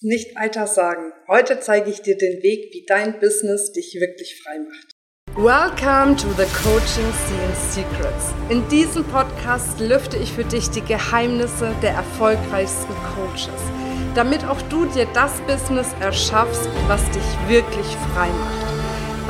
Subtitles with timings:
[0.00, 1.12] nicht weiter sagen.
[1.26, 4.94] Heute zeige ich dir den Weg, wie dein Business dich wirklich frei macht.
[5.36, 8.32] Welcome to the Coaching Scene Secrets.
[8.48, 13.60] In diesem Podcast lüfte ich für dich die Geheimnisse der erfolgreichsten Coaches,
[14.14, 18.68] damit auch du dir das Business erschaffst, was dich wirklich frei macht.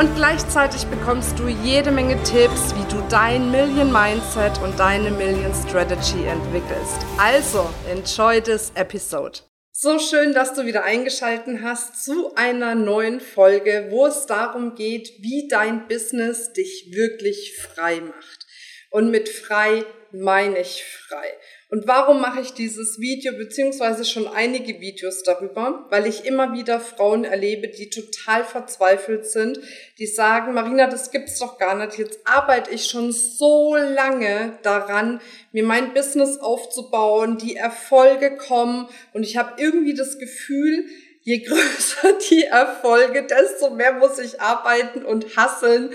[0.00, 5.52] Und gleichzeitig bekommst du jede Menge Tipps, wie du dein Million Mindset und deine Million
[5.52, 7.04] Strategy entwickelst.
[7.18, 9.40] Also, enjoy this episode.
[9.80, 15.12] So schön, dass du wieder eingeschalten hast zu einer neuen Folge, wo es darum geht,
[15.20, 18.46] wie dein Business dich wirklich frei macht.
[18.90, 21.32] Und mit frei meine ich frei.
[21.70, 25.86] Und warum mache ich dieses Video beziehungsweise schon einige Videos darüber?
[25.90, 29.60] Weil ich immer wieder Frauen erlebe, die total verzweifelt sind,
[29.98, 31.98] die sagen, Marina, das gibt's doch gar nicht.
[31.98, 35.20] Jetzt arbeite ich schon so lange daran,
[35.52, 40.86] mir mein Business aufzubauen, die Erfolge kommen und ich habe irgendwie das Gefühl,
[41.20, 45.90] je größer die Erfolge, desto mehr muss ich arbeiten und hasseln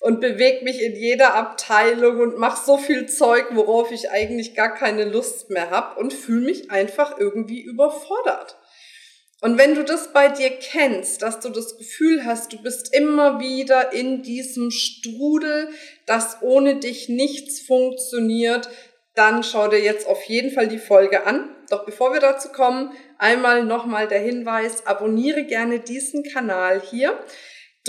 [0.00, 4.74] und bewege mich in jeder Abteilung und mache so viel Zeug, worauf ich eigentlich gar
[4.74, 8.56] keine Lust mehr habe und fühle mich einfach irgendwie überfordert.
[9.40, 13.38] Und wenn du das bei dir kennst, dass du das Gefühl hast, du bist immer
[13.38, 15.68] wieder in diesem Strudel,
[16.06, 18.68] dass ohne dich nichts funktioniert,
[19.14, 21.54] dann schau dir jetzt auf jeden Fall die Folge an.
[21.70, 27.18] Doch bevor wir dazu kommen, einmal nochmal der Hinweis, abonniere gerne diesen Kanal hier.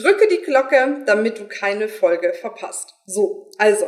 [0.02, 2.96] Drücke die Glocke, damit du keine Folge verpasst.
[3.06, 3.88] So, also,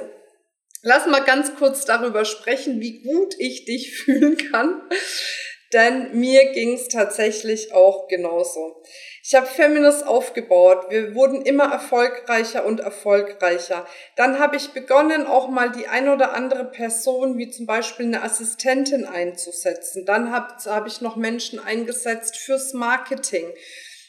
[0.82, 4.82] lass mal ganz kurz darüber sprechen, wie gut ich dich fühlen kann.
[5.74, 8.84] Denn mir ging es tatsächlich auch genauso.
[9.24, 10.88] Ich habe Feminist aufgebaut.
[10.90, 13.88] Wir wurden immer erfolgreicher und erfolgreicher.
[14.18, 18.22] Dann habe ich begonnen, auch mal die ein oder andere Person, wie zum Beispiel eine
[18.22, 20.06] Assistentin einzusetzen.
[20.06, 23.48] Dann habe hab ich noch Menschen eingesetzt fürs Marketing.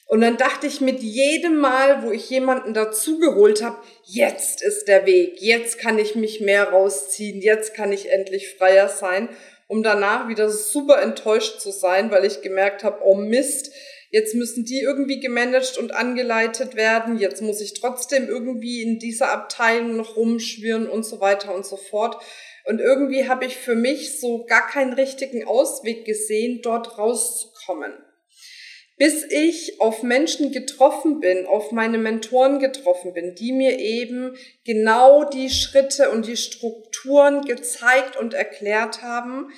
[0.06, 5.06] Und dann dachte ich mit jedem Mal, wo ich jemanden dazugeholt habe, jetzt ist der
[5.06, 9.30] Weg, jetzt kann ich mich mehr rausziehen, jetzt kann ich endlich freier sein,
[9.68, 13.72] um danach wieder super enttäuscht zu sein, weil ich gemerkt habe, oh Mist,
[14.10, 19.32] jetzt müssen die irgendwie gemanagt und angeleitet werden, jetzt muss ich trotzdem irgendwie in dieser
[19.32, 22.22] Abteilung noch rumschwirren und so weiter und so fort.
[22.66, 27.94] Und irgendwie habe ich für mich so gar keinen richtigen Ausweg gesehen, dort rauszukommen
[29.02, 35.24] bis ich auf Menschen getroffen bin, auf meine Mentoren getroffen bin, die mir eben genau
[35.24, 39.48] die Schritte und die Strukturen gezeigt und erklärt haben,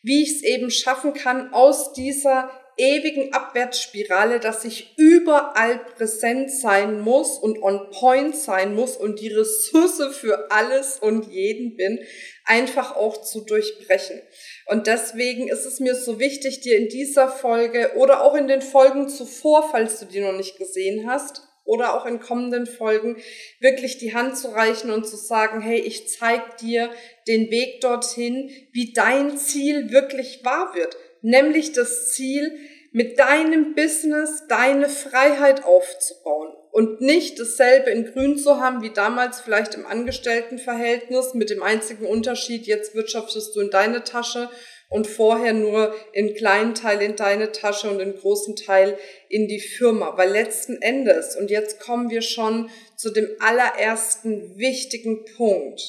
[0.00, 6.98] wie ich es eben schaffen kann, aus dieser ewigen Abwärtsspirale, dass ich überall präsent sein
[6.98, 11.98] muss und on point sein muss und die Ressource für alles und jeden bin,
[12.46, 14.22] einfach auch zu durchbrechen.
[14.66, 18.62] Und deswegen ist es mir so wichtig, dir in dieser Folge oder auch in den
[18.62, 23.16] Folgen zuvor, falls du die noch nicht gesehen hast, oder auch in kommenden Folgen
[23.58, 26.90] wirklich die Hand zu reichen und zu sagen, hey, ich zeig dir
[27.26, 30.94] den Weg dorthin, wie dein Ziel wirklich wahr wird.
[31.22, 32.58] Nämlich das Ziel,
[32.92, 39.40] mit deinem Business deine Freiheit aufzubauen und nicht dasselbe in Grün zu haben wie damals
[39.40, 44.50] vielleicht im Angestelltenverhältnis mit dem einzigen Unterschied, jetzt wirtschaftest du in deine Tasche
[44.88, 48.98] und vorher nur in kleinen Teil in deine Tasche und in großen Teil
[49.28, 50.16] in die Firma.
[50.16, 55.80] Weil letzten Endes, und jetzt kommen wir schon zu dem allerersten wichtigen Punkt,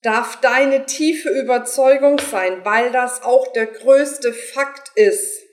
[0.00, 5.45] darf deine tiefe Überzeugung sein, weil das auch der größte Fakt ist,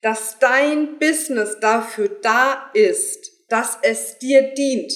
[0.00, 4.92] dass dein Business dafür da ist, dass es dir dient.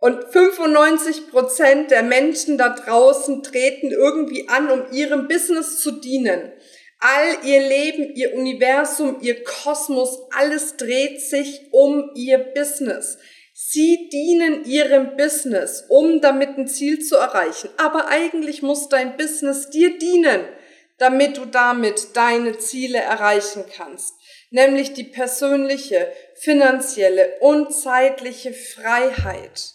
[0.00, 6.52] Und 95 Prozent der Menschen da draußen treten irgendwie an, um ihrem Business zu dienen.
[7.00, 13.18] All ihr Leben, ihr Universum, ihr Kosmos, alles dreht sich um ihr Business.
[13.54, 17.70] Sie dienen ihrem Business, um damit ein Ziel zu erreichen.
[17.76, 20.40] Aber eigentlich muss dein Business dir dienen
[20.98, 24.14] damit du damit deine Ziele erreichen kannst,
[24.50, 29.74] nämlich die persönliche, finanzielle und zeitliche Freiheit.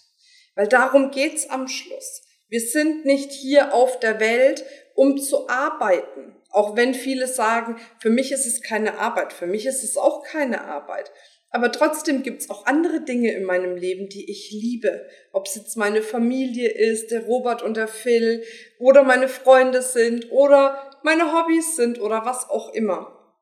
[0.55, 2.21] Weil darum geht's am Schluss.
[2.49, 4.63] Wir sind nicht hier auf der Welt,
[4.95, 6.35] um zu arbeiten.
[6.51, 10.23] Auch wenn viele sagen, für mich ist es keine Arbeit, für mich ist es auch
[10.23, 11.11] keine Arbeit.
[11.49, 15.07] Aber trotzdem gibt's auch andere Dinge in meinem Leben, die ich liebe.
[15.31, 18.43] Ob es jetzt meine Familie ist, der Robert und der Phil,
[18.79, 23.35] oder meine Freunde sind, oder meine Hobbys sind, oder was auch immer.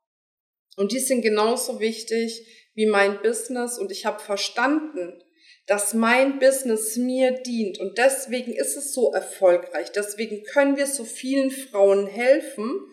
[0.76, 3.78] Und die sind genauso wichtig wie mein Business.
[3.78, 5.22] Und ich habe verstanden,
[5.66, 7.78] dass mein Business mir dient.
[7.78, 9.92] Und deswegen ist es so erfolgreich.
[9.92, 12.88] Deswegen können wir so vielen Frauen helfen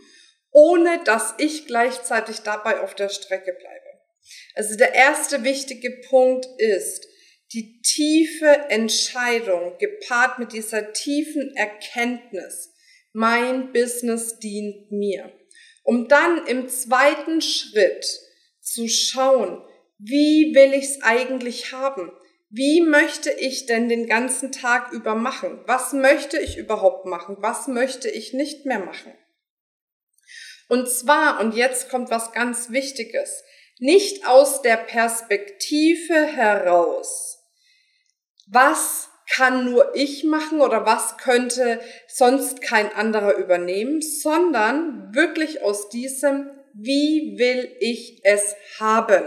[0.51, 3.85] ohne dass ich gleichzeitig dabei auf der Strecke bleibe.
[4.55, 7.07] Also der erste wichtige Punkt ist,
[7.53, 12.73] die tiefe Entscheidung gepaart mit dieser tiefen Erkenntnis,
[13.13, 15.31] mein Business dient mir.
[15.83, 18.05] Um dann im zweiten Schritt
[18.61, 19.63] zu schauen,
[19.97, 22.11] wie will ich es eigentlich haben?
[22.49, 25.61] Wie möchte ich denn den ganzen Tag über machen?
[25.65, 27.37] Was möchte ich überhaupt machen?
[27.39, 29.13] Was möchte ich nicht mehr machen?
[30.67, 33.43] Und zwar, und jetzt kommt was ganz Wichtiges,
[33.79, 37.39] nicht aus der Perspektive heraus,
[38.47, 45.89] was kann nur ich machen oder was könnte sonst kein anderer übernehmen, sondern wirklich aus
[45.89, 49.23] diesem, wie will ich es haben?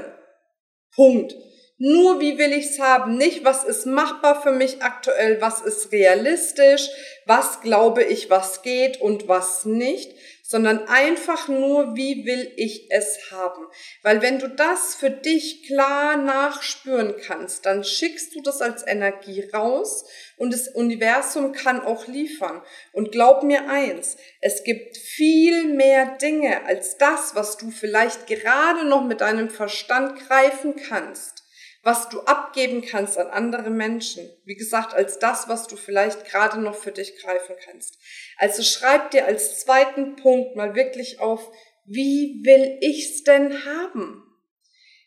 [0.95, 1.35] Punkt.
[1.79, 5.91] Nur wie will ich es haben, nicht was ist machbar für mich aktuell, was ist
[5.91, 6.89] realistisch,
[7.27, 10.13] was glaube ich, was geht und was nicht,
[10.53, 13.67] sondern einfach nur, wie will ich es haben.
[14.03, 19.49] Weil wenn du das für dich klar nachspüren kannst, dann schickst du das als Energie
[19.55, 20.05] raus
[20.37, 22.61] und das Universum kann auch liefern.
[22.93, 28.87] Und glaub mir eins, es gibt viel mehr Dinge als das, was du vielleicht gerade
[28.87, 31.42] noch mit deinem Verstand greifen kannst
[31.83, 34.31] was du abgeben kannst an andere Menschen.
[34.45, 37.99] Wie gesagt, als das, was du vielleicht gerade noch für dich greifen kannst.
[38.39, 41.51] Also schreib dir als zweiten Punkt mal wirklich auf,
[41.85, 44.32] wie will ich's denn haben?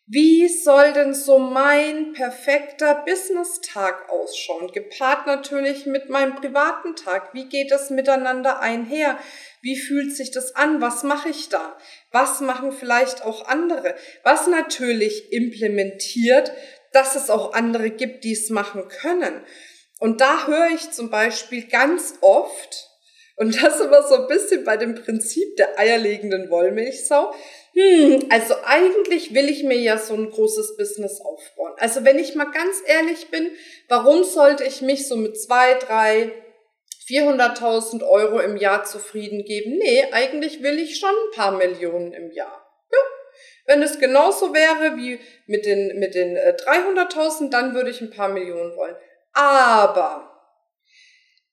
[0.08, 4.72] Wie soll denn so mein perfekter Business-Tag ausschauen?
[4.72, 7.34] Gepaart natürlich mit meinem privaten Tag.
[7.34, 9.18] Wie geht es miteinander einher?
[9.64, 10.80] Wie fühlt sich das an?
[10.80, 11.76] Was mache ich da?
[12.12, 13.96] Was machen vielleicht auch andere?
[14.22, 16.52] Was natürlich implementiert,
[16.94, 19.44] dass es auch andere gibt, die es machen können.
[20.00, 22.92] Und da höre ich zum Beispiel ganz oft,
[23.38, 27.34] und das immer so ein bisschen bei dem Prinzip der eierlegenden Wollmilchsau,
[27.76, 31.74] hm, also eigentlich will ich mir ja so ein großes Business aufbauen.
[31.78, 33.52] Also wenn ich mal ganz ehrlich bin,
[33.90, 36.32] warum sollte ich mich so mit zwei, drei,
[37.10, 39.78] 400.000 Euro im Jahr zufrieden geben?
[39.78, 42.66] Nee, eigentlich will ich schon ein paar Millionen im Jahr.
[42.92, 42.98] Ja.
[43.66, 48.10] Wenn es genauso wäre wie mit den, mit den 300.000, äh, dann würde ich ein
[48.10, 48.96] paar Millionen wollen.
[49.34, 50.32] Aber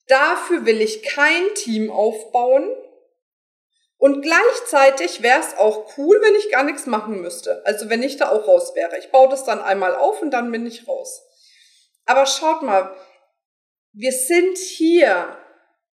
[0.07, 2.71] dafür will ich kein Team aufbauen,
[4.03, 7.65] und gleichzeitig wäre es auch cool, wenn ich gar nichts machen müsste.
[7.65, 8.99] Also wenn ich da auch raus wäre.
[8.99, 11.23] Ich baue das dann einmal auf und dann bin ich raus.
[12.05, 12.97] Aber schaut mal,
[13.93, 15.39] wir sind hier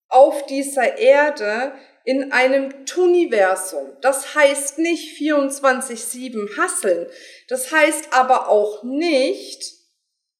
[0.09, 1.71] auf dieser Erde
[2.03, 3.95] in einem Tuniversum.
[4.01, 7.07] Das heißt nicht 24-7 hasseln.
[7.47, 9.63] Das heißt aber auch nicht,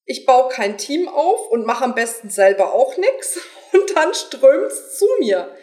[0.04, 3.40] ich baue kein Team auf und mache am besten selber auch nichts
[3.72, 5.56] und dann strömt's zu mir.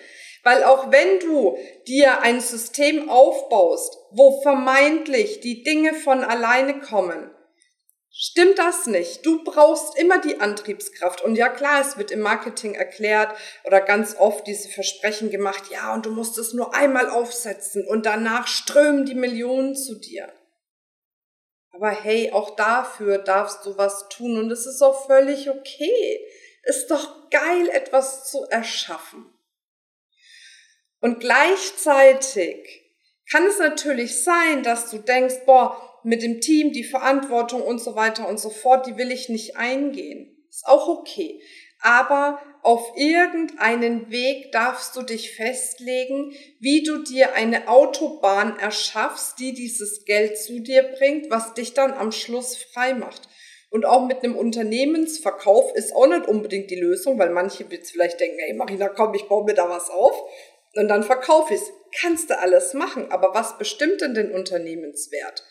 [0.43, 1.57] Weil auch wenn du
[1.87, 7.29] dir ein System aufbaust, wo vermeintlich die Dinge von alleine kommen,
[8.09, 9.25] stimmt das nicht.
[9.25, 11.21] Du brauchst immer die Antriebskraft.
[11.21, 13.35] Und ja klar, es wird im Marketing erklärt
[13.65, 18.05] oder ganz oft diese Versprechen gemacht, ja, und du musst es nur einmal aufsetzen und
[18.05, 20.31] danach strömen die Millionen zu dir.
[21.73, 26.27] Aber hey, auch dafür darfst du was tun und es ist auch völlig okay.
[26.63, 29.30] Ist doch geil, etwas zu erschaffen.
[31.01, 32.81] Und gleichzeitig
[33.29, 37.95] kann es natürlich sein, dass du denkst, boah, mit dem Team, die Verantwortung und so
[37.95, 40.45] weiter und so fort, die will ich nicht eingehen.
[40.49, 41.41] Ist auch okay.
[41.81, 49.53] Aber auf irgendeinen Weg darfst du dich festlegen, wie du dir eine Autobahn erschaffst, die
[49.53, 53.27] dieses Geld zu dir bringt, was dich dann am Schluss frei macht.
[53.71, 58.19] Und auch mit einem Unternehmensverkauf ist auch nicht unbedingt die Lösung, weil manche jetzt vielleicht
[58.19, 60.23] denken, ey Marina, komm, ich baue mir da was auf
[60.75, 61.71] und dann verkaufe ich es.
[61.99, 65.43] Kannst du alles machen, aber was bestimmt denn den Unternehmenswert?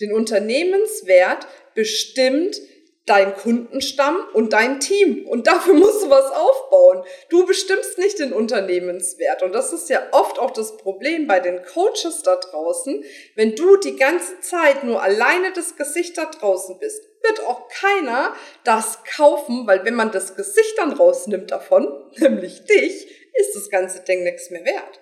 [0.00, 2.60] Den Unternehmenswert bestimmt
[3.06, 5.26] dein Kundenstamm und dein Team.
[5.26, 7.04] Und dafür musst du was aufbauen.
[7.30, 9.42] Du bestimmst nicht den Unternehmenswert.
[9.42, 13.04] Und das ist ja oft auch das Problem bei den Coaches da draußen.
[13.36, 18.34] Wenn du die ganze Zeit nur alleine das Gesicht da draußen bist, wird auch keiner
[18.64, 24.02] das kaufen, weil wenn man das Gesicht dann rausnimmt davon, nämlich dich, ist das ganze
[24.02, 25.00] Ding nichts mehr wert.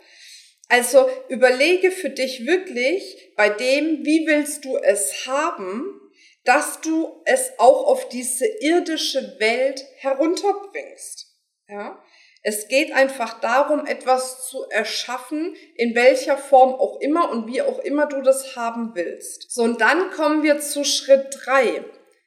[0.68, 6.00] Also überlege für dich wirklich bei dem, wie willst du es haben,
[6.44, 11.26] dass du es auch auf diese irdische Welt herunterbringst.
[11.68, 12.02] Ja?
[12.42, 17.78] Es geht einfach darum, etwas zu erschaffen, in welcher Form auch immer und wie auch
[17.78, 19.50] immer du das haben willst.
[19.50, 21.82] So, und dann kommen wir zu Schritt drei,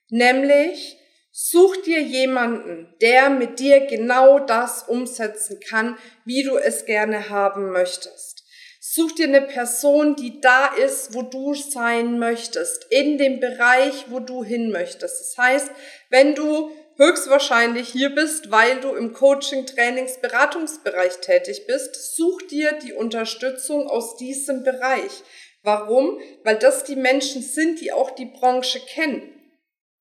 [0.10, 0.97] nämlich
[1.40, 7.70] Such dir jemanden, der mit dir genau das umsetzen kann, wie du es gerne haben
[7.70, 8.44] möchtest.
[8.80, 14.20] Such dir eine Person, die da ist, wo du sein möchtest, in dem Bereich, wo
[14.20, 15.22] du hin möchtest.
[15.22, 15.70] Das heißt,
[16.10, 22.72] wenn du höchstwahrscheinlich hier bist, weil du im Coaching, Trainings, Beratungsbereich tätig bist, such dir
[22.84, 25.22] die Unterstützung aus diesem Bereich.
[25.62, 26.20] Warum?
[26.44, 29.37] Weil das die Menschen sind, die auch die Branche kennen.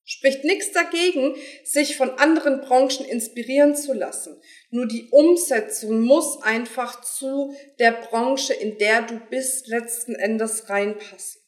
[0.08, 1.34] Spricht nichts dagegen,
[1.64, 4.40] sich von anderen Branchen inspirieren zu lassen.
[4.70, 11.42] Nur die Umsetzung muss einfach zu der Branche, in der du bist, letzten Endes reinpassen.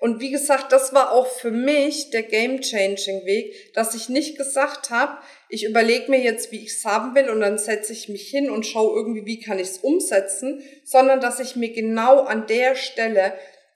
[0.00, 5.16] Und wie gesagt, das war auch für mich der Game-Changing-Weg, dass ich nicht gesagt habe,
[5.48, 8.50] ich überlege mir jetzt, wie ich es haben will und dann setze ich mich hin
[8.50, 12.74] und schaue irgendwie, wie kann ich es umsetzen, sondern dass ich mir genau an der
[12.74, 13.32] Stelle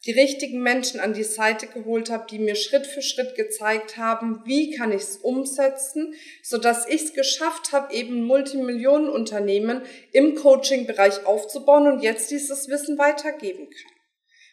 [0.07, 4.43] die richtigen Menschen an die Seite geholt habe, die mir Schritt für Schritt gezeigt haben,
[4.45, 11.26] wie kann ich es umsetzen, so dass ich es geschafft habe, eben Multimillionenunternehmen im Coaching-Bereich
[11.26, 13.93] aufzubauen und jetzt dieses Wissen weitergeben kann.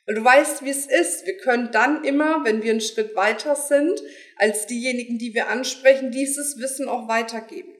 [0.07, 1.25] Weil du weißt, wie es ist.
[1.25, 4.01] Wir können dann immer, wenn wir einen Schritt weiter sind,
[4.37, 7.73] als diejenigen, die wir ansprechen, dieses Wissen auch weitergeben.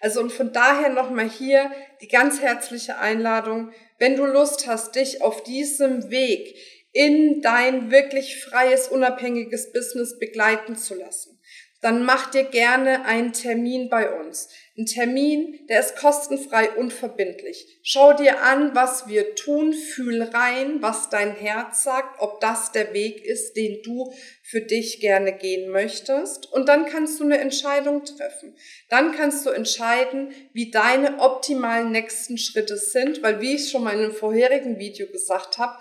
[0.00, 1.70] Also und von daher nochmal hier
[2.02, 6.54] die ganz herzliche Einladung, wenn du Lust hast, dich auf diesem Weg
[6.92, 11.38] in dein wirklich freies, unabhängiges Business begleiten zu lassen,
[11.82, 14.48] dann mach dir gerne einen Termin bei uns.
[14.78, 17.80] Ein Termin, der ist kostenfrei und verbindlich.
[17.82, 22.94] Schau dir an, was wir tun, fühl rein, was dein Herz sagt, ob das der
[22.94, 26.50] Weg ist, den du für dich gerne gehen möchtest.
[26.52, 28.54] Und dann kannst du eine Entscheidung treffen.
[28.88, 33.94] Dann kannst du entscheiden, wie deine optimalen nächsten Schritte sind, weil wie ich schon mal
[33.94, 35.76] in einem vorherigen Video gesagt habe,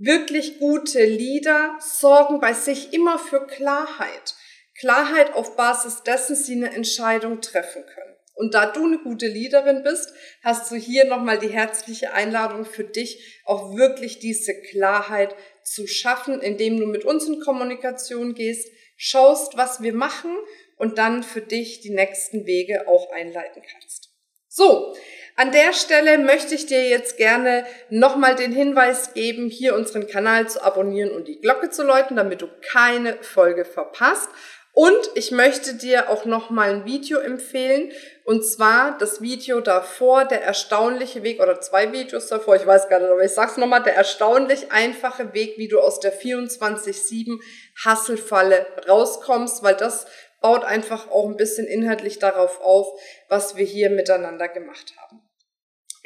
[0.00, 4.36] Wirklich gute Leader sorgen bei sich immer für Klarheit.
[4.78, 8.14] Klarheit auf Basis dessen sie eine Entscheidung treffen können.
[8.36, 10.12] Und da du eine gute Leaderin bist,
[10.44, 16.40] hast du hier nochmal die herzliche Einladung für dich, auch wirklich diese Klarheit zu schaffen,
[16.40, 20.30] indem du mit uns in Kommunikation gehst, schaust, was wir machen
[20.76, 24.10] und dann für dich die nächsten Wege auch einleiten kannst.
[24.46, 24.94] So,
[25.38, 30.48] an der Stelle möchte ich dir jetzt gerne nochmal den Hinweis geben, hier unseren Kanal
[30.48, 34.28] zu abonnieren und die Glocke zu läuten, damit du keine Folge verpasst.
[34.72, 37.92] Und ich möchte dir auch nochmal ein Video empfehlen.
[38.24, 42.98] Und zwar das Video davor, der erstaunliche Weg, oder zwei Videos davor, ich weiß gar
[42.98, 47.38] nicht, aber ich sag's nochmal, der erstaunlich einfache Weg, wie du aus der 24-7
[47.84, 50.06] Hasselfalle rauskommst, weil das
[50.40, 55.27] baut einfach auch ein bisschen inhaltlich darauf auf, was wir hier miteinander gemacht haben.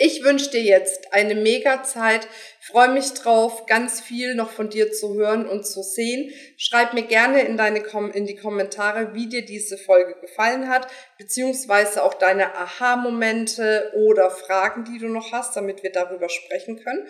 [0.05, 2.27] Ich wünsche dir jetzt eine mega Zeit,
[2.61, 6.33] freue mich drauf, ganz viel noch von dir zu hören und zu sehen.
[6.57, 12.03] Schreib mir gerne in, deine in die Kommentare, wie dir diese Folge gefallen hat, beziehungsweise
[12.03, 17.07] auch deine Aha-Momente oder Fragen, die du noch hast, damit wir darüber sprechen können.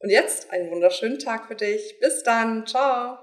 [0.00, 2.00] Und jetzt einen wunderschönen Tag für dich.
[2.00, 2.66] Bis dann.
[2.66, 3.18] Ciao.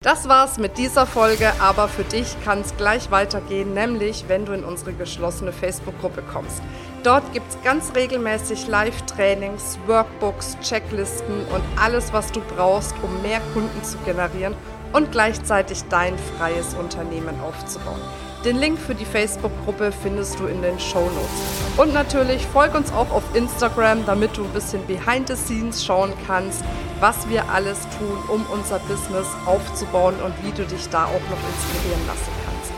[0.00, 4.52] Das war's mit dieser Folge, aber für dich kann es gleich weitergehen, nämlich wenn du
[4.52, 6.62] in unsere geschlossene Facebook-Gruppe kommst.
[7.04, 13.42] Dort gibt es ganz regelmäßig Live-Trainings, Workbooks, Checklisten und alles, was du brauchst, um mehr
[13.52, 14.54] Kunden zu generieren
[14.94, 18.00] und gleichzeitig dein freies Unternehmen aufzubauen.
[18.42, 21.76] Den Link für die Facebook-Gruppe findest du in den Show Notes.
[21.76, 26.14] Und natürlich folg uns auch auf Instagram, damit du ein bisschen behind the scenes schauen
[26.26, 26.64] kannst,
[27.00, 31.48] was wir alles tun, um unser Business aufzubauen und wie du dich da auch noch
[31.52, 32.72] inspirieren lassen kannst.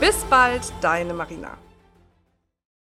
[0.00, 1.58] Bis bald, deine Marina.